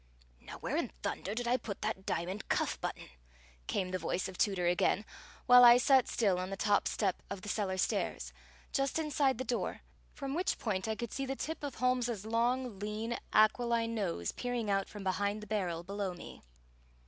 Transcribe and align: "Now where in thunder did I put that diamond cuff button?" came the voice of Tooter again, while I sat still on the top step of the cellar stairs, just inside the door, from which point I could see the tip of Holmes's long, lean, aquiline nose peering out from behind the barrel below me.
"Now 0.39 0.57
where 0.57 0.77
in 0.77 0.89
thunder 1.03 1.35
did 1.35 1.47
I 1.47 1.57
put 1.57 1.83
that 1.83 2.07
diamond 2.07 2.49
cuff 2.49 2.81
button?" 2.81 3.09
came 3.67 3.91
the 3.91 3.99
voice 3.99 4.27
of 4.27 4.35
Tooter 4.35 4.65
again, 4.65 5.05
while 5.45 5.63
I 5.63 5.77
sat 5.77 6.07
still 6.07 6.39
on 6.39 6.49
the 6.49 6.57
top 6.57 6.87
step 6.87 7.21
of 7.29 7.43
the 7.43 7.49
cellar 7.49 7.77
stairs, 7.77 8.33
just 8.71 8.97
inside 8.97 9.37
the 9.37 9.43
door, 9.43 9.81
from 10.15 10.33
which 10.33 10.57
point 10.57 10.87
I 10.87 10.95
could 10.95 11.13
see 11.13 11.27
the 11.27 11.35
tip 11.35 11.63
of 11.63 11.75
Holmes's 11.75 12.25
long, 12.25 12.79
lean, 12.79 13.19
aquiline 13.31 13.93
nose 13.93 14.31
peering 14.31 14.71
out 14.71 14.89
from 14.89 15.03
behind 15.03 15.39
the 15.39 15.45
barrel 15.45 15.83
below 15.83 16.15
me. 16.15 16.41